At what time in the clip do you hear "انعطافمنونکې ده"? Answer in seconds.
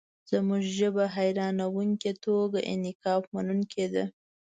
2.73-4.05